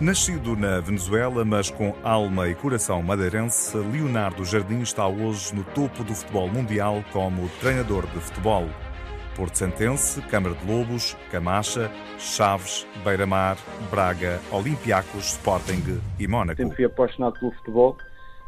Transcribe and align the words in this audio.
Nascido 0.00 0.54
na 0.54 0.78
Venezuela, 0.78 1.44
mas 1.44 1.72
com 1.72 1.92
alma 2.04 2.48
e 2.48 2.54
coração 2.54 3.02
madeirense, 3.02 3.76
Leonardo 3.76 4.44
Jardim 4.44 4.80
está 4.80 5.08
hoje 5.08 5.52
no 5.52 5.64
topo 5.64 6.04
do 6.04 6.14
futebol 6.14 6.48
mundial 6.48 7.02
como 7.12 7.48
treinador 7.58 8.06
de 8.06 8.20
futebol. 8.20 8.68
Porto 9.34 9.58
Santense, 9.58 10.22
Câmara 10.22 10.54
de 10.54 10.64
Lobos, 10.72 11.16
Camacha, 11.32 11.90
Chaves, 12.16 12.86
Beira-Mar, 13.02 13.56
Braga, 13.90 14.38
Olympiacos, 14.52 15.32
Sporting 15.32 16.00
e 16.16 16.28
Mónaco. 16.28 16.62
Sempre 16.62 16.76
fui 16.76 16.84
apaixonado 16.84 17.36
pelo 17.40 17.50
futebol, 17.54 17.96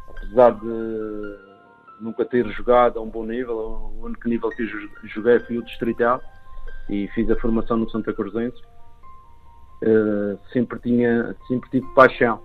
apesar 0.07 0.51
de 0.51 1.37
nunca 1.99 2.23
ter 2.23 2.47
jogado 2.51 2.97
a 2.97 3.01
um 3.01 3.09
bom 3.09 3.25
nível, 3.25 3.57
o 3.57 4.05
único 4.05 4.29
nível 4.29 4.49
que 4.51 4.65
joguei 5.03 5.37
foi 5.41 5.57
o 5.57 5.65
distrital 5.65 6.21
e 6.89 7.09
fiz 7.09 7.29
a 7.29 7.35
formação 7.35 7.75
no 7.75 7.89
Santa 7.89 8.13
Cruzense 8.13 8.71
uh, 9.83 10.39
sempre, 10.51 10.79
tinha, 10.79 11.35
sempre 11.47 11.69
tive 11.69 11.87
paixão 11.93 12.39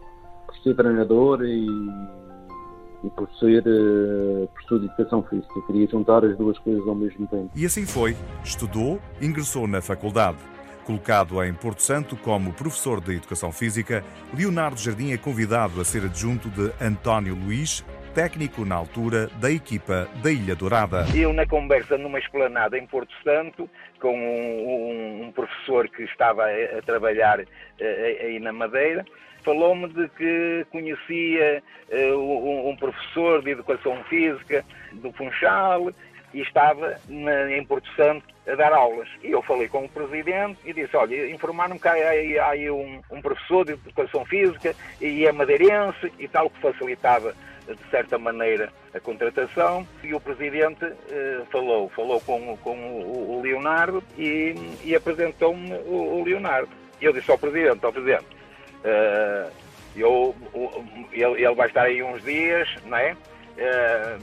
por 0.47 0.57
ser 0.59 0.75
treinador 0.75 1.43
e, 1.45 1.67
e 3.05 3.11
por 3.11 3.29
ser 3.39 3.63
uh, 3.67 4.49
professor 4.55 4.81
de 4.81 4.87
educação 4.87 5.23
física. 5.25 5.63
Queria 5.67 5.89
juntar 5.89 6.25
as 6.25 6.37
duas 6.37 6.59
coisas 6.59 6.87
ao 6.87 6.95
mesmo 6.95 7.27
tempo. 7.27 7.51
E 7.55 7.65
assim 7.65 7.87
foi. 7.87 8.17
Estudou, 8.45 9.01
ingressou 9.21 9.67
na 9.67 9.81
faculdade. 9.81 10.39
Colocado 10.85 11.43
em 11.43 11.53
Porto 11.53 11.83
Santo 11.83 12.17
como 12.17 12.53
professor 12.53 13.01
de 13.01 13.17
Educação 13.17 13.51
Física, 13.51 14.05
Leonardo 14.33 14.79
Jardim 14.79 15.11
é 15.11 15.17
convidado 15.17 15.81
a 15.81 15.85
ser 15.85 16.05
adjunto 16.05 16.49
de 16.49 16.71
António 16.81 17.35
Luís, 17.35 17.85
técnico 18.17 18.65
na 18.65 18.75
altura 18.75 19.29
da 19.39 19.51
equipa 19.51 20.09
da 20.23 20.33
Ilha 20.33 20.57
Dourada. 20.57 21.05
Eu, 21.15 21.35
na 21.35 21.47
conversa 21.47 21.99
numa 21.99 22.19
esplanada 22.19 22.79
em 22.79 22.87
Porto 22.87 23.13
Santo, 23.23 23.69
com 24.01 24.17
um, 24.19 25.27
um 25.27 25.33
professor 25.33 25.87
que 25.87 26.03
estava 26.05 26.45
a, 26.45 26.79
a 26.79 26.83
trabalhar 26.83 27.39
uh, 27.39 27.45
aí 28.23 28.41
na 28.41 28.55
Madeira, 28.55 29.05
falou-me 29.45 29.89
de 29.89 30.09
que 30.17 30.67
conhecia 30.73 31.63
uh, 31.93 32.17
um, 32.17 32.71
um, 32.71 32.77
professor 32.77 33.43
de 33.43 33.51
Educação 33.51 34.03
Física 34.05 34.65
do 34.95 35.13
Funchal 35.13 35.93
e 36.37 36.43
estava 36.43 37.01
na, 37.09 37.51
em 37.57 37.65
Porto 37.65 37.89
Santo 37.97 38.23
a 38.47 38.55
dar 38.55 38.71
aulas. 38.71 39.09
E 39.25 39.31
eu 39.31 39.41
falei 39.41 39.69
com 39.69 39.87
o 39.87 39.89
presidente 39.89 40.59
e 40.67 40.73
disse, 40.75 40.95
olha, 40.95 41.31
informaram-me 41.31 41.81
que 41.81 41.89
há, 41.89 41.95
há, 41.95 42.51
aí 42.51 42.71
um, 42.71 43.01
um, 43.11 43.23
professor 43.23 43.65
de 43.65 43.73
Educação 43.73 44.23
Física 44.27 44.77
e 45.01 45.25
é 45.27 45.33
madeirense 45.33 46.13
e 46.19 46.29
tal, 46.29 46.51
que 46.51 46.61
facilitava 46.61 47.35
de 47.67 47.91
certa 47.91 48.19
maneira, 48.19 48.71
a 48.95 49.01
contratação 49.01 49.89
e 50.05 50.15
o 50.15 50.21
Presidente 50.21 50.85
eh, 51.11 51.41
falou, 51.51 51.89
falou 51.89 52.21
com, 52.21 52.57
com 52.59 52.77
o, 52.77 53.39
o 53.39 53.43
Leonardo 53.43 54.05
e, 54.17 54.55
e 54.85 54.95
apresentou-me 54.95 55.73
o, 55.79 56.21
o, 56.21 56.23
Leonardo. 56.23 56.69
E 57.01 57.07
eu 57.07 57.13
disse 57.13 57.29
ao 57.29 57.39
Presidente, 57.39 57.85
ao 57.85 57.93
Presidente, 57.93 58.27
eh, 58.85 59.51
eu, 59.97 60.35
o, 60.55 60.85
ele, 61.11 61.45
ele, 61.45 61.55
vai 61.57 61.67
estar 61.67 61.83
aí 61.83 62.03
uns 62.03 62.23
dias, 62.23 62.69
não 62.85 62.99
é? 62.99 63.17
Eh, 63.59 64.17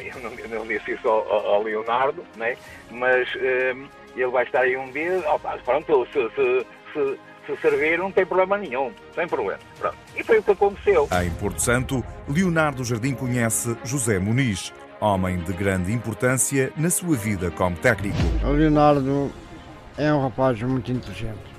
eu 0.00 0.20
não, 0.20 0.32
eu 0.32 0.48
não 0.48 0.66
disse 0.66 0.92
isso 0.92 1.08
ao, 1.08 1.30
ao 1.32 1.62
Leonardo, 1.62 2.24
né? 2.36 2.56
mas 2.90 3.28
eh, 3.36 3.74
ele 4.16 4.30
vai 4.30 4.44
estar 4.44 4.60
aí 4.60 4.76
um 4.76 4.90
dia, 4.90 5.22
opa, 5.28 5.58
pronto, 5.64 6.06
se, 6.12 6.28
se, 6.34 6.66
se 6.92 7.18
se 7.46 7.56
servir, 7.58 7.96
não 7.96 8.10
tem 8.10 8.26
problema 8.26 8.58
nenhum, 8.58 8.90
sem 9.14 9.26
problema. 9.28 9.60
Pronto. 9.78 9.96
E 10.16 10.24
foi 10.24 10.38
o 10.38 10.42
que 10.42 10.50
aconteceu. 10.50 11.08
Em 11.24 11.30
Porto 11.30 11.60
Santo, 11.62 12.04
Leonardo 12.28 12.82
Jardim 12.82 13.14
conhece 13.14 13.76
José 13.84 14.18
Muniz, 14.18 14.74
homem 15.00 15.38
de 15.38 15.52
grande 15.52 15.92
importância 15.92 16.72
na 16.76 16.90
sua 16.90 17.16
vida 17.16 17.48
como 17.52 17.76
técnico. 17.76 18.18
O 18.42 18.50
Leonardo 18.50 19.30
é 19.96 20.12
um 20.12 20.22
rapaz 20.22 20.60
muito 20.60 20.90
inteligente 20.90 21.56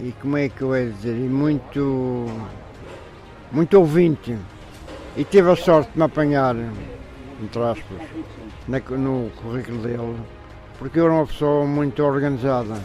e 0.00 0.12
como 0.20 0.36
é 0.36 0.48
que 0.48 0.62
eu 0.62 0.76
ia 0.76 0.90
dizer, 0.90 1.16
e 1.16 1.28
muito, 1.28 2.26
muito 3.50 3.78
ouvinte. 3.78 4.36
E 5.16 5.24
tive 5.24 5.50
a 5.50 5.56
sorte 5.56 5.90
de 5.92 5.98
me 5.98 6.04
apanhar, 6.04 6.54
entre 7.42 7.62
aspas, 7.62 7.98
no 8.98 9.30
currículo 9.42 9.78
dele, 9.78 10.16
porque 10.78 10.98
eu 10.98 11.04
era 11.04 11.14
uma 11.14 11.26
pessoa 11.26 11.66
muito 11.66 12.02
organizada 12.02 12.76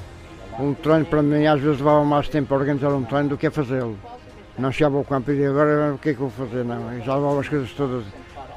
um 0.59 0.73
treino 0.73 1.05
para 1.05 1.21
mim 1.21 1.45
às 1.45 1.61
vezes 1.61 1.79
levava 1.79 2.03
mais 2.03 2.27
tempo 2.27 2.53
a 2.53 2.57
organizar 2.57 2.89
um 2.89 3.03
treino 3.03 3.29
do 3.29 3.37
que 3.37 3.47
a 3.47 3.51
fazê-lo. 3.51 3.97
Não 4.57 4.71
chegava 4.71 4.97
ao 4.97 5.03
campo 5.03 5.31
e 5.31 5.35
dizia 5.35 5.49
agora 5.49 5.93
o 5.93 5.97
que 5.97 6.09
é 6.09 6.13
que 6.13 6.19
eu 6.19 6.27
vou 6.27 6.47
fazer? 6.47 6.63
Não, 6.63 6.91
eu 6.91 7.03
já 7.03 7.15
levava 7.15 7.39
as 7.39 7.49
coisas 7.49 7.71
todas. 7.71 8.03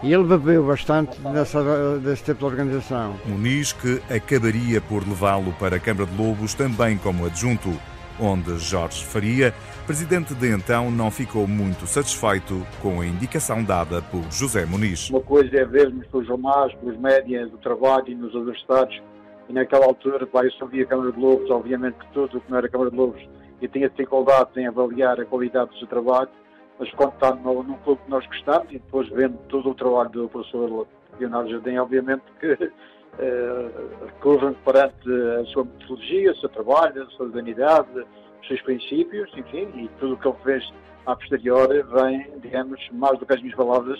E 0.02 0.12
ele 0.12 0.24
bebeu 0.24 0.66
bastante 0.66 1.18
dessa, 1.20 1.98
desse 1.98 2.24
tipo 2.24 2.40
de 2.40 2.44
organização. 2.44 3.14
Muniz 3.24 3.72
que 3.72 4.02
acabaria 4.14 4.80
por 4.80 5.06
levá-lo 5.08 5.52
para 5.58 5.76
a 5.76 5.80
Câmara 5.80 6.06
de 6.06 6.16
Lobos 6.20 6.52
também 6.52 6.98
como 6.98 7.24
adjunto, 7.24 7.72
onde 8.20 8.58
Jorge 8.58 9.04
Faria, 9.04 9.54
presidente 9.86 10.34
de 10.34 10.48
então, 10.52 10.90
não 10.90 11.10
ficou 11.10 11.46
muito 11.46 11.86
satisfeito 11.86 12.66
com 12.80 13.00
a 13.00 13.06
indicação 13.06 13.62
dada 13.62 14.02
por 14.02 14.22
José 14.30 14.64
Muniz. 14.64 15.10
Uma 15.10 15.20
coisa 15.20 15.56
é 15.56 15.64
vermos 15.64 16.06
pelos 16.06 16.26
jornais, 16.26 16.72
pelos 16.74 16.98
médias 16.98 17.50
do 17.50 17.58
trabalho 17.58 18.08
e 18.08 18.14
nos 18.14 18.34
universitários 18.34 19.02
e 19.48 19.52
naquela 19.52 19.86
altura, 19.86 20.28
eu 20.32 20.52
sabia 20.52 20.84
a 20.84 20.86
Câmara 20.86 21.12
de 21.12 21.20
Lobos, 21.20 21.50
obviamente 21.50 21.98
que 21.98 22.06
tudo 22.12 22.38
o 22.38 22.40
que 22.40 22.50
não 22.50 22.58
era 22.58 22.68
Câmara 22.68 22.90
de 22.90 22.96
Lobos, 22.96 23.28
e 23.60 23.68
tinha 23.68 23.88
dificuldade 23.88 24.50
em 24.56 24.66
avaliar 24.66 25.20
a 25.20 25.24
qualidade 25.24 25.70
do 25.70 25.78
seu 25.78 25.86
trabalho, 25.86 26.30
mas 26.78 26.90
quando 26.92 27.14
está 27.14 27.34
no, 27.34 27.62
num 27.62 27.76
clube 27.78 28.00
que 28.04 28.10
nós 28.10 28.26
gostamos 28.26 28.68
e 28.70 28.78
depois 28.78 29.08
vendo 29.10 29.36
todo 29.48 29.70
o 29.70 29.74
trabalho 29.74 30.10
do 30.10 30.28
professor 30.28 30.86
Leonardo 31.18 31.50
Jardim, 31.50 31.76
obviamente 31.76 32.22
que 32.40 32.72
uh, 33.18 34.04
recusam 34.06 34.54
perante 34.64 35.10
a 35.40 35.44
sua 35.46 35.64
metodologia, 35.64 36.32
o 36.32 36.36
seu 36.36 36.48
trabalho, 36.48 37.02
a 37.02 37.06
sua 37.10 37.26
humanidade, 37.26 37.88
os 38.40 38.48
seus 38.48 38.60
princípios, 38.62 39.30
enfim, 39.36 39.68
e 39.74 39.88
tudo 39.98 40.14
o 40.14 40.16
que 40.18 40.28
ele 40.28 40.36
fez 40.44 40.72
a 41.06 41.14
posterior 41.16 41.68
vem, 41.68 42.26
digamos, 42.40 42.80
mais 42.92 43.18
do 43.18 43.26
que 43.26 43.34
as 43.34 43.40
minhas 43.40 43.56
palavras, 43.56 43.98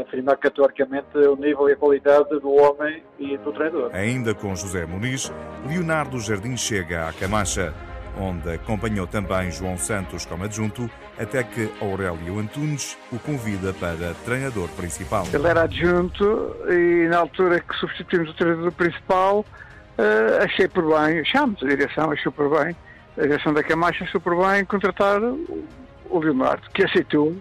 afirmar 0.00 0.36
categoricamente 0.38 1.16
o 1.16 1.36
nível 1.36 1.68
e 1.68 1.72
a 1.72 1.76
qualidade 1.76 2.40
do 2.40 2.50
homem 2.50 3.02
e 3.18 3.36
do 3.38 3.52
treinador. 3.52 3.90
Ainda 3.94 4.34
com 4.34 4.54
José 4.54 4.86
Muniz, 4.86 5.32
Leonardo 5.68 6.18
Jardim 6.18 6.56
chega 6.56 7.08
à 7.08 7.12
Camacha, 7.12 7.74
onde 8.18 8.50
acompanhou 8.50 9.06
também 9.06 9.50
João 9.50 9.76
Santos 9.76 10.26
como 10.26 10.44
adjunto, 10.44 10.90
até 11.18 11.42
que 11.42 11.70
Aurélio 11.80 12.38
Antunes 12.38 12.96
o 13.12 13.18
convida 13.18 13.72
para 13.74 14.14
treinador 14.24 14.68
principal. 14.70 15.24
Ele 15.32 15.46
era 15.46 15.62
adjunto 15.62 16.56
e 16.68 17.08
na 17.08 17.18
altura 17.18 17.60
que 17.60 17.74
substituímos 17.76 18.30
o 18.30 18.34
treinador 18.34 18.72
principal, 18.72 19.40
uh, 19.40 20.42
achei 20.42 20.68
por 20.68 20.84
bem, 20.84 21.20
achámos 21.20 21.62
a 21.62 21.66
direção, 21.66 22.10
achou 22.10 22.32
por 22.32 22.48
bem, 22.48 22.74
a 23.18 23.22
direção 23.22 23.52
da 23.52 23.62
Camacha 23.62 24.04
achou 24.04 24.20
por 24.20 24.36
bem 24.36 24.64
contratar 24.64 25.20
o 25.22 26.18
Leonardo, 26.18 26.62
que 26.72 26.82
aceitou 26.82 27.36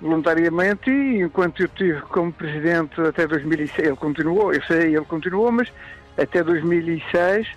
voluntariamente 0.00 0.90
e 0.90 1.22
enquanto 1.22 1.62
eu 1.62 1.68
tive 1.68 2.00
como 2.02 2.32
presidente 2.32 3.00
até 3.00 3.26
2006, 3.26 3.78
ele 3.78 3.96
continuou, 3.96 4.52
eu 4.52 4.62
sei, 4.62 4.94
ele 4.94 5.04
continuou, 5.04 5.50
mas 5.50 5.72
até 6.16 6.42
2006 6.42 7.46
uh, 7.46 7.52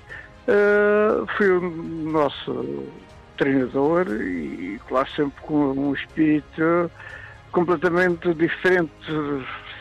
eh, 0.48 1.26
fui 1.38 1.50
o 1.50 1.62
nosso 1.62 2.88
treinador 3.42 4.06
e 4.22 4.80
claro 4.88 5.10
sempre 5.16 5.42
com 5.42 5.72
um 5.72 5.94
espírito 5.96 6.92
completamente 7.52 8.32
diferente, 8.36 8.92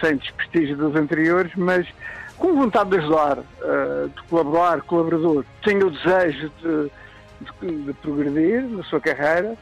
sem 0.00 0.16
desprestígio 0.16 0.78
dos 0.78 0.96
anteriores, 0.96 1.52
mas 1.56 1.86
com 2.38 2.54
vontade 2.54 2.88
de 2.88 2.96
ajudar, 2.96 3.38
uh, 3.38 4.08
de 4.08 4.22
colaborar, 4.30 4.80
colaborador. 4.80 5.44
Tenho 5.62 5.88
o 5.88 5.90
desejo 5.90 6.50
de, 6.62 6.90
de, 7.60 7.82
de 7.84 7.92
progredir 7.92 8.62
na 8.62 8.82
sua 8.84 8.98
carreira, 8.98 9.54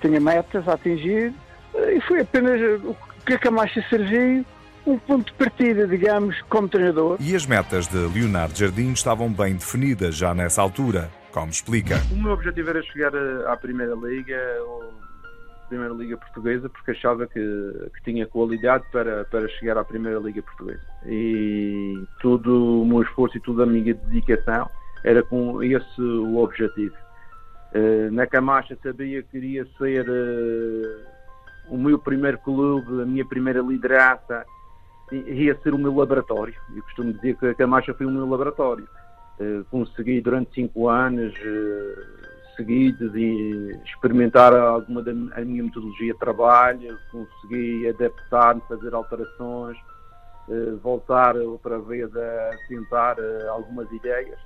tenho 0.00 0.20
metas 0.20 0.66
a 0.66 0.72
atingir 0.72 1.34
e 1.74 2.00
foi 2.00 2.20
apenas 2.20 2.58
o 2.82 2.96
que 3.26 3.34
a 3.34 3.38
Camacha 3.38 3.84
serviu 3.90 4.46
um 4.86 4.98
ponto 4.98 5.26
de 5.26 5.32
partida, 5.34 5.86
digamos, 5.86 6.40
como 6.48 6.68
treinador. 6.68 7.18
E 7.20 7.36
as 7.36 7.44
metas 7.44 7.86
de 7.86 7.98
Leonardo 7.98 8.58
Jardim 8.58 8.92
estavam 8.92 9.30
bem 9.30 9.54
definidas 9.54 10.16
já 10.16 10.34
nessa 10.34 10.60
altura, 10.62 11.10
como 11.32 11.50
explica. 11.50 11.96
O 12.12 12.16
meu 12.16 12.32
objetivo 12.32 12.70
era 12.70 12.82
chegar 12.82 13.12
à 13.46 13.56
Primeira 13.56 13.94
Liga, 13.94 14.38
ou 14.66 14.92
Primeira 15.68 15.94
Liga 15.94 16.16
Portuguesa, 16.18 16.68
porque 16.68 16.90
achava 16.90 17.26
que, 17.26 17.40
que 17.94 18.02
tinha 18.04 18.26
qualidade 18.26 18.84
para, 18.92 19.24
para 19.24 19.48
chegar 19.48 19.78
à 19.78 19.84
Primeira 19.84 20.18
Liga 20.18 20.42
Portuguesa. 20.42 20.82
E 21.06 22.04
todo 22.20 22.82
o 22.82 22.86
meu 22.86 23.02
esforço 23.02 23.38
e 23.38 23.40
toda 23.40 23.62
a 23.62 23.66
minha 23.66 23.94
dedicação 23.94 24.68
era 25.02 25.22
com 25.22 25.62
esse 25.62 26.00
o 26.00 26.36
objetivo. 26.36 26.94
Eh, 27.72 28.10
na 28.10 28.26
Camacha 28.26 28.76
sabia 28.82 29.22
que 29.22 29.30
queria 29.30 29.66
ser 29.78 30.06
eh, 30.06 31.12
o 31.68 31.78
meu 31.78 31.98
primeiro 31.98 32.38
clube, 32.38 33.02
a 33.02 33.06
minha 33.06 33.24
primeira 33.24 33.60
liderança, 33.60 34.44
ia 35.10 35.58
ser 35.62 35.72
o 35.72 35.78
meu 35.78 35.94
laboratório. 35.94 36.54
Eu 36.74 36.82
costumo 36.82 37.12
dizer 37.14 37.36
que 37.36 37.46
a 37.46 37.54
Camacha 37.54 37.94
foi 37.94 38.06
o 38.06 38.10
meu 38.10 38.28
laboratório. 38.28 38.86
Uh, 39.42 39.64
consegui 39.70 40.20
durante 40.20 40.54
cinco 40.54 40.88
anos 40.88 41.34
uh, 41.34 42.54
seguidos 42.54 43.12
e 43.16 43.76
experimentar 43.84 44.54
alguma 44.54 45.02
da 45.02 45.12
minha 45.12 45.64
metodologia 45.64 46.12
de 46.12 46.18
trabalho, 46.20 46.96
consegui 47.10 47.88
adaptar-me, 47.88 48.62
fazer 48.68 48.94
alterações, 48.94 49.76
uh, 50.48 50.76
voltar 50.76 51.34
outra 51.36 51.80
vez 51.80 52.08
a 52.16 52.50
tentar 52.68 53.16
algumas 53.50 53.90
ideias. 53.90 54.38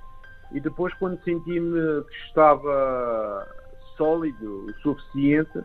E 0.51 0.59
depois, 0.59 0.91
quando 0.95 1.23
senti-me 1.23 2.03
que 2.03 2.27
estava 2.27 3.47
sólido 3.97 4.65
o 4.65 4.73
suficiente, 4.81 5.61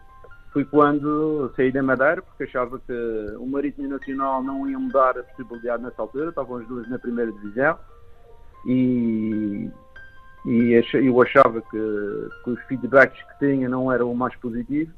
foi 0.52 0.66
quando 0.66 1.50
saí 1.56 1.72
da 1.72 1.82
Madeira, 1.82 2.20
porque 2.20 2.42
achava 2.42 2.78
que 2.80 2.92
o 3.38 3.46
Marítimo 3.46 3.88
Nacional 3.88 4.42
não 4.42 4.68
ia 4.68 4.78
mudar 4.78 5.16
a 5.16 5.22
possibilidade 5.22 5.84
nessa 5.84 6.02
altura, 6.02 6.28
estavam 6.28 6.58
as 6.58 6.66
duas 6.66 6.86
na 6.90 6.98
primeira 6.98 7.32
divisão 7.32 7.78
e, 8.66 9.70
e 10.46 10.82
eu 10.94 11.22
achava 11.22 11.60
que, 11.62 12.28
que 12.44 12.50
os 12.50 12.60
feedbacks 12.64 13.20
que 13.22 13.46
tinha 13.46 13.68
não 13.68 13.92
eram 13.92 14.10
o 14.10 14.16
mais 14.16 14.34
positivos 14.36 14.94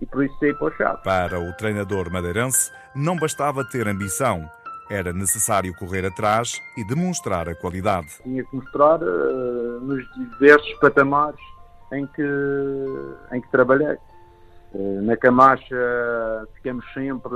e 0.00 0.06
por 0.06 0.24
isso 0.24 0.34
saí 0.38 0.54
para 0.54 0.66
o 0.66 0.72
Chaves. 0.72 1.02
Para 1.02 1.40
o 1.40 1.52
treinador 1.54 2.10
madeirense, 2.10 2.72
não 2.94 3.16
bastava 3.16 3.64
ter 3.64 3.86
ambição, 3.86 4.48
era 4.90 5.12
necessário 5.12 5.74
correr 5.76 6.04
atrás 6.04 6.60
e 6.76 6.84
demonstrar 6.84 7.48
a 7.48 7.54
qualidade. 7.54 8.08
Tinha 8.22 8.42
que 8.44 8.56
mostrar 8.56 9.00
uh, 9.00 9.80
nos 9.80 10.04
diversos 10.14 10.72
patamares 10.80 11.40
em 11.92 12.06
que, 12.06 12.26
em 13.32 13.40
que 13.40 13.48
trabalhei. 13.50 13.96
Uh, 14.72 15.02
na 15.02 15.16
Camacha 15.16 15.76
ficamos 16.54 16.84
sempre 16.92 17.34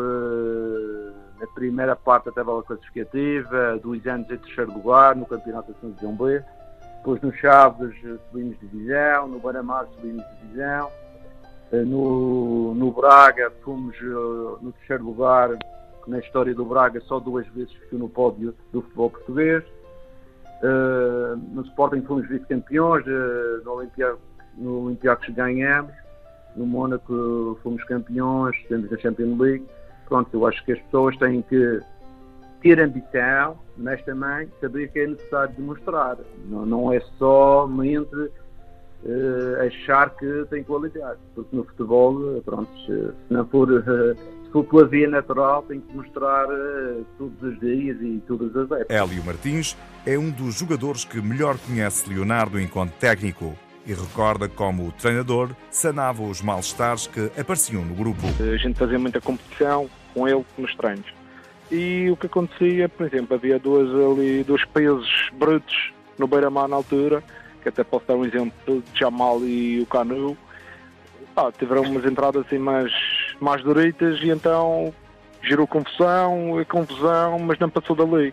na 1.45 1.55
primeira 1.55 1.95
parte 1.95 2.27
da 2.27 2.33
tabela 2.33 2.63
classificativa, 2.63 3.79
dois 3.83 4.07
anos 4.07 4.31
em 4.31 4.37
terceiro 4.37 4.73
lugar 4.73 5.15
no 5.15 5.27
Campeonato 5.27 5.73
da 5.73 5.89
Divisão 5.89 6.15
B. 6.15 6.43
Depois 6.99 7.21
no 7.21 7.33
Chaves 7.35 7.95
subimos 8.31 8.59
divisão, 8.61 9.29
no 9.29 9.39
Baramar 9.39 9.87
subimos 9.95 10.25
divisão, 10.41 10.91
no, 11.87 12.75
no 12.75 12.91
Braga 12.93 13.53
fomos 13.63 13.95
no 14.01 14.73
terceiro 14.73 15.05
lugar 15.05 15.51
na 16.07 16.19
história 16.19 16.55
do 16.55 16.65
Braga 16.65 17.01
só 17.03 17.19
duas 17.19 17.47
vezes 17.49 17.73
ficou 17.73 17.99
no 17.99 18.09
pódio 18.09 18.55
do 18.73 18.83
futebol 18.83 19.11
português. 19.11 19.65
No 21.53 21.63
Sporting 21.63 22.03
fomos 22.03 22.29
vice-campeões, 22.29 23.05
no, 23.65 23.73
Olimpiacos, 23.73 24.21
no 24.57 24.87
Olympiacos 24.87 25.29
ganhamos, 25.35 25.93
no 26.57 26.67
Mónaco 26.67 27.59
fomos 27.63 27.83
campeões, 27.85 28.57
temos 28.69 28.93
a 28.93 28.99
Champions 28.99 29.39
League. 29.39 29.67
Pronto, 30.09 30.29
eu 30.33 30.47
acho 30.47 30.65
que 30.65 30.73
as 30.73 30.81
pessoas 30.81 31.17
têm 31.17 31.43
que 31.43 31.81
ter 32.63 32.81
ambição, 32.81 33.59
mas 33.77 34.03
também 34.05 34.49
saber 34.61 34.89
que 34.91 35.01
é 35.01 35.07
necessário 35.07 35.55
demonstrar. 35.55 36.17
Não, 36.47 36.65
não 36.65 36.93
é 36.93 37.01
somente 37.19 38.15
uh, 38.15 39.67
achar 39.67 40.11
que 40.17 40.47
tem 40.51 40.63
qualidade, 40.63 41.19
porque 41.35 41.55
no 41.55 41.65
futebol, 41.65 42.43
pronto, 42.45 42.71
se 42.87 43.13
não 43.31 43.47
for 43.47 43.69
for 44.55 44.65
pela 44.65 44.87
via 44.87 45.09
natural, 45.09 45.65
tem 45.65 45.81
que 45.81 45.93
mostrar 45.97 46.47
uh, 46.47 47.05
todos 47.19 47.43
os 47.43 47.59
dias 47.59 48.01
e 48.01 48.23
todas 48.25 48.57
as 48.57 48.71
épocas. 48.71 48.87
Hélio 48.89 49.25
Martins 49.25 49.77
é 50.07 50.17
um 50.17 50.31
dos 50.31 50.55
jogadores 50.55 51.05
que 51.05 51.21
melhor 51.21 51.59
conhece 51.59 52.09
Leonardo 52.09 52.61
enquanto 52.61 52.93
técnico 52.93 53.53
e 53.87 53.93
recorda 53.93 54.49
como 54.49 54.89
o 54.89 54.93
treinador 54.93 55.51
sanava 55.71 56.23
os 56.23 56.41
mal-estares 56.41 57.07
que 57.07 57.31
apareciam 57.39 57.85
no 57.85 57.95
grupo. 57.95 58.23
A 58.41 58.57
gente 58.57 58.79
fazia 58.79 58.99
muita 58.99 59.21
competição 59.21 59.89
com 60.13 60.27
ele 60.29 60.45
nos 60.57 60.75
treinos. 60.75 61.07
E 61.71 62.11
o 62.11 62.17
que 62.17 62.27
acontecia, 62.27 62.89
por 62.89 63.07
exemplo, 63.07 63.35
havia 63.35 63.59
dois, 63.59 63.89
ali, 63.91 64.45
dois 64.45 64.65
pesos 64.67 65.31
brutos 65.33 65.93
no 66.19 66.27
beira-mar 66.27 66.69
na 66.69 66.77
altura, 66.77 67.23
que 67.63 67.69
até 67.69 67.83
posso 67.83 68.07
dar 68.07 68.15
um 68.15 68.25
exemplo 68.25 68.83
de 68.93 69.01
Jamal 69.01 69.41
e 69.41 69.81
o 69.81 69.87
Canu. 69.87 70.37
Ah, 71.37 71.51
tiveram 71.51 71.83
umas 71.83 72.05
entradas 72.05 72.45
assim 72.47 72.59
mais 72.59 72.93
mais 73.41 73.63
direitas 73.65 74.21
e 74.23 74.31
então 74.31 74.95
gerou 75.43 75.67
confusão, 75.67 76.65
confusão, 76.69 77.39
mas 77.41 77.59
não 77.59 77.69
passou 77.69 77.97
da 77.97 78.05
lei. 78.05 78.33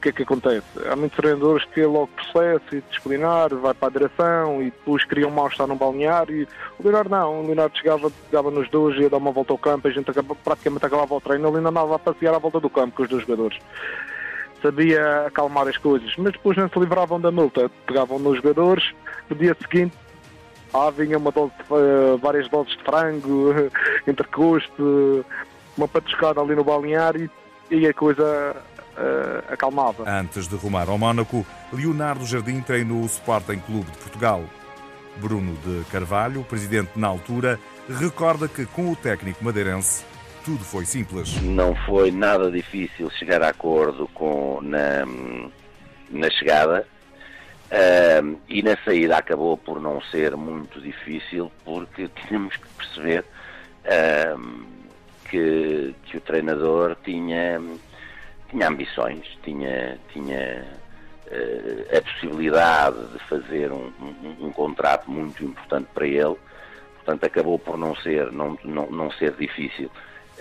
O 0.00 0.02
que 0.02 0.08
é 0.08 0.12
que 0.12 0.22
acontece? 0.22 0.64
Há 0.90 0.96
muitos 0.96 1.18
treinadores 1.18 1.62
que 1.66 1.84
logo 1.84 2.08
processo 2.08 2.82
disciplinar, 2.88 3.54
vai 3.54 3.74
para 3.74 3.88
a 3.88 3.90
direção 3.90 4.62
e 4.62 4.70
depois 4.70 5.04
criam 5.04 5.30
mal-estar 5.30 5.66
no 5.66 5.76
balneário. 5.76 6.48
O 6.78 6.82
Leonardo 6.82 7.10
não, 7.10 7.40
o 7.42 7.46
Leonardo 7.46 7.76
chegava, 7.76 8.10
pegava 8.30 8.50
nos 8.50 8.66
dois, 8.70 8.98
ia 8.98 9.10
dar 9.10 9.18
uma 9.18 9.30
volta 9.30 9.52
ao 9.52 9.58
campo, 9.58 9.88
a 9.88 9.90
gente 9.90 10.10
praticamente 10.42 10.86
acabava 10.86 11.14
o 11.14 11.20
treino, 11.20 11.46
ele 11.48 11.58
ainda 11.58 11.68
andava 11.68 11.96
a 11.96 11.98
passear 11.98 12.34
à 12.34 12.38
volta 12.38 12.58
do 12.58 12.70
campo 12.70 12.96
com 12.96 13.02
os 13.02 13.10
dois 13.10 13.26
jogadores. 13.26 13.58
Sabia 14.62 15.26
acalmar 15.26 15.68
as 15.68 15.76
coisas, 15.76 16.10
mas 16.16 16.32
depois 16.32 16.56
não 16.56 16.70
se 16.70 16.78
livravam 16.78 17.20
da 17.20 17.30
multa. 17.30 17.70
Pegavam 17.86 18.18
nos 18.18 18.36
jogadores, 18.36 18.94
no 19.28 19.36
dia 19.36 19.54
seguinte 19.60 19.94
ah, 20.72 20.90
vinha 20.90 21.18
uma 21.18 21.30
dose 21.30 21.52
de, 21.56 21.74
uh, 21.74 22.16
várias 22.16 22.48
doses 22.48 22.74
de 22.74 22.84
frango, 22.84 23.52
entrecosto, 24.08 25.26
uma 25.76 25.86
patuscada 25.86 26.40
ali 26.40 26.54
no 26.54 26.64
balneário 26.64 27.30
e, 27.70 27.76
e 27.76 27.86
a 27.86 27.92
coisa 27.92 28.56
uh, 29.00 29.52
acalmava. 29.52 30.08
Antes 30.08 30.46
de 30.46 30.56
rumar 30.56 30.88
ao 30.88 30.98
Mónaco, 30.98 31.46
Leonardo 31.72 32.26
Jardim 32.26 32.60
treinou 32.60 33.02
o 33.02 33.06
Sporting 33.06 33.58
Clube 33.60 33.90
de 33.90 33.98
Portugal. 33.98 34.44
Bruno 35.16 35.56
de 35.64 35.84
Carvalho, 35.90 36.44
presidente 36.44 36.92
na 36.96 37.08
altura, 37.08 37.58
recorda 37.88 38.46
que 38.46 38.64
com 38.66 38.92
o 38.92 38.96
técnico 38.96 39.44
madeirense 39.44 40.04
tudo 40.44 40.64
foi 40.64 40.86
simples. 40.86 41.40
Não 41.42 41.74
foi 41.86 42.10
nada 42.10 42.50
difícil 42.50 43.10
chegar 43.10 43.42
a 43.42 43.48
acordo 43.48 44.08
com 44.14 44.60
na, 44.62 45.04
na 46.10 46.30
chegada 46.30 46.86
Uh, 47.70 48.36
e 48.48 48.64
na 48.64 48.76
saída 48.84 49.16
acabou 49.16 49.56
por 49.56 49.80
não 49.80 50.02
ser 50.02 50.34
muito 50.36 50.80
difícil 50.80 51.52
porque 51.64 52.08
tínhamos 52.26 52.56
que 52.56 52.66
perceber 52.76 53.24
uh, 53.84 54.64
que, 55.30 55.94
que 56.02 56.16
o 56.16 56.20
treinador 56.20 56.96
tinha, 57.04 57.62
tinha 58.50 58.68
ambições, 58.68 59.26
tinha, 59.42 59.98
tinha 60.12 60.66
uh, 61.26 61.96
a 61.96 62.02
possibilidade 62.02 63.06
de 63.12 63.18
fazer 63.20 63.72
um, 63.72 63.92
um, 64.00 64.46
um, 64.46 64.52
contrato 64.52 65.10
muito 65.10 65.44
importante 65.44 65.88
para 65.94 66.06
ele, 66.06 66.36
portanto 66.96 67.24
acabou 67.24 67.58
por 67.58 67.78
não 67.78 67.94
ser, 67.96 68.30
não, 68.32 68.58
não, 68.64 68.86
não 68.90 69.10
ser 69.12 69.32
difícil 69.32 69.90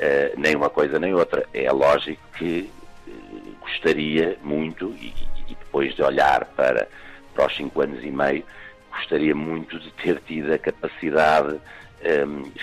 ah, 0.02 0.32
nem 0.38 0.56
uma 0.56 0.70
coisa 0.70 0.98
nem 0.98 1.14
outra. 1.14 1.46
É 1.54 1.72
lógico 1.72 2.22
que 2.38 2.70
eh, 3.08 3.12
gostaria 3.60 4.38
muito 4.42 4.96
e, 5.00 5.14
e 5.48 5.56
depois 5.56 5.94
de 5.96 6.02
olhar 6.02 6.46
para 6.46 6.88
para 7.34 7.48
os 7.48 7.56
5 7.56 7.82
anos 7.82 8.04
e 8.04 8.12
meio, 8.12 8.44
gostaria 8.92 9.34
muito 9.34 9.80
de 9.80 9.90
ter 9.92 10.20
tido 10.28 10.52
a 10.52 10.58
capacidade 10.58 11.58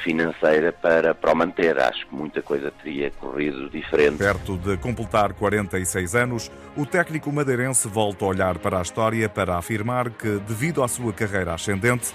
financeira 0.03 0.73
para, 0.73 1.15
para 1.15 1.33
o 1.33 1.37
manter. 1.37 1.79
Acho 1.79 2.07
que 2.07 2.15
muita 2.15 2.43
coisa 2.43 2.71
teria 2.83 3.11
corrido 3.11 3.69
diferente. 3.69 4.19
Perto 4.19 4.57
de 4.57 4.77
completar 4.77 5.35
46 5.35 6.15
anos, 6.15 6.51
o 6.77 6.87
técnico 6.87 7.31
madeirense 7.31 7.89
volta 7.89 8.25
a 8.25 8.29
olhar 8.29 8.59
para 8.59 8.79
a 8.79 8.83
história 8.83 9.29
para 9.29 9.57
afirmar 9.57 10.11
que, 10.11 10.39
devido 10.47 10.83
à 10.83 10.89
sua 10.89 11.13
carreira 11.13 11.55
ascendente, 11.55 12.13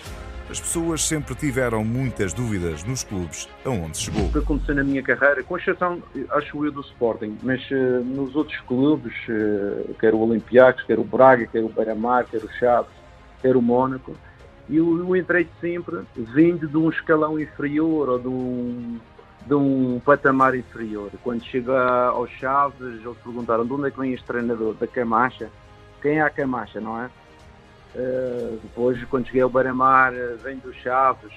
as 0.51 0.59
pessoas 0.59 1.01
sempre 1.07 1.33
tiveram 1.33 1.85
muitas 1.85 2.33
dúvidas 2.33 2.83
nos 2.83 3.06
clubes 3.06 3.47
aonde 3.63 3.97
chegou. 3.97 4.25
O 4.25 4.31
que 4.34 4.39
aconteceu 4.39 4.75
na 4.75 4.84
minha 4.84 5.01
carreira, 5.01 5.41
com 5.43 5.57
exceção, 5.57 6.03
acho 6.31 6.65
eu, 6.65 6.72
do 6.74 6.81
Sporting, 6.81 7.38
mas 7.41 7.62
uh, 7.72 8.03
nos 8.03 8.36
outros 8.36 8.60
clubes, 8.67 9.13
uh, 9.29 9.93
quer 9.98 10.13
o 10.13 10.19
Olympiacos, 10.19 10.84
quer 10.84 11.00
o 11.00 11.05
Braga, 11.05 11.48
quer 11.48 11.63
o 11.63 11.69
Beira-Mar, 11.69 12.25
quer 12.25 12.43
o 12.43 12.51
Chaves, 12.60 12.91
quer 13.41 13.55
o 13.55 13.62
Mónaco, 13.62 14.13
e 14.72 14.78
eu, 14.78 14.98
eu 14.98 15.16
entrei 15.18 15.50
sempre 15.60 16.00
vindo 16.16 16.66
de 16.66 16.78
um 16.78 16.90
escalão 16.90 17.38
inferior 17.38 18.08
ou 18.08 18.18
de 18.18 18.28
um, 18.30 19.00
de 19.46 19.54
um 19.54 20.00
patamar 20.00 20.56
inferior. 20.56 21.12
Quando 21.22 21.44
chega 21.44 22.06
aos 22.06 22.32
Chaves, 22.32 22.80
eles 22.80 23.18
perguntaram 23.18 23.66
de 23.66 23.74
onde 23.74 23.90
é 23.90 23.92
que 23.92 24.00
vem 24.00 24.13
este 24.13 24.25
treinador? 24.25 24.74
Da 24.75 24.88
Camacha? 24.88 25.50
Quem 26.01 26.20
é 26.20 26.22
a 26.22 26.30
Camacha, 26.30 26.80
não 26.80 27.01
é? 27.01 27.10
Uh, 27.94 28.60
depois, 28.63 29.04
quando 29.04 29.25
cheguei 29.25 29.42
ao 29.42 29.50
Baramar, 29.50 30.13
uh, 30.13 30.38
vem 30.38 30.56
do 30.56 30.74
Chaves. 30.74 31.34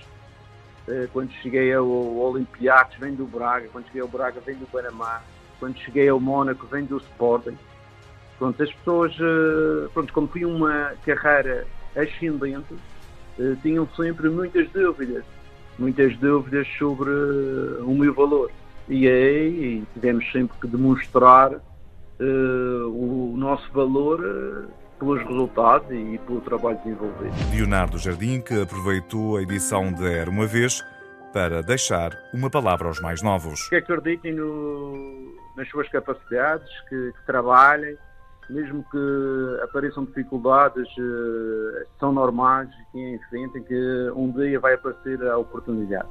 Uh, 0.86 1.08
quando 1.12 1.32
cheguei 1.42 1.74
ao, 1.74 1.84
ao 1.84 2.16
Olympiacos, 2.30 2.96
vem 2.98 3.16
do 3.16 3.26
Braga. 3.26 3.66
Quando 3.72 3.86
cheguei 3.86 4.02
ao 4.02 4.08
Braga, 4.08 4.40
vem 4.46 4.54
do 4.54 4.68
Baramar. 4.72 5.24
Quando 5.58 5.76
cheguei 5.78 6.08
ao 6.08 6.20
Mónaco, 6.20 6.68
vem 6.68 6.84
do 6.84 6.98
Sporting. 6.98 7.58
Pronto, 8.38 8.62
as 8.62 8.72
pessoas, 8.72 9.16
pronto, 9.92 10.12
como 10.12 10.28
foi 10.28 10.44
uma 10.44 10.92
carreira 11.04 11.66
ascendente, 11.96 12.74
tinham 13.62 13.88
sempre 13.96 14.28
muitas 14.28 14.68
dúvidas. 14.70 15.24
Muitas 15.78 16.16
dúvidas 16.18 16.66
sobre 16.78 17.10
o 17.10 17.94
meu 17.94 18.14
valor. 18.14 18.50
E 18.88 19.08
aí 19.08 19.82
tivemos 19.92 20.30
sempre 20.30 20.56
que 20.60 20.68
demonstrar 20.68 21.60
o 22.20 23.34
nosso 23.36 23.70
valor 23.72 24.68
pelos 24.98 25.22
resultados 25.22 25.90
e 25.90 26.18
pelo 26.26 26.40
trabalho 26.40 26.78
desenvolvido. 26.78 27.34
Leonardo 27.52 27.98
Jardim, 27.98 28.40
que 28.40 28.60
aproveitou 28.62 29.36
a 29.36 29.42
edição 29.42 29.92
de 29.92 30.06
Era 30.06 30.30
uma 30.30 30.46
Vez 30.46 30.82
para 31.32 31.62
deixar 31.62 32.12
uma 32.32 32.48
palavra 32.48 32.88
aos 32.88 33.00
mais 33.00 33.20
novos. 33.20 33.68
Que 33.68 33.76
acreditem 33.76 34.34
no, 34.34 35.34
nas 35.56 35.68
suas 35.68 35.88
capacidades, 35.88 36.68
que, 36.88 37.12
que, 37.12 37.26
trabalhem, 37.26 37.96
mesmo 38.50 38.84
que 38.90 39.62
apareçam 39.62 40.04
dificuldades, 40.04 40.88
uh, 40.98 41.86
são 41.98 42.12
normais, 42.12 42.68
que 42.92 43.14
enfrentem, 43.14 43.62
que 43.62 44.12
um 44.14 44.30
dia 44.32 44.60
vai 44.60 44.74
aparecer 44.74 45.22
a 45.26 45.38
oportunidade. 45.38 46.08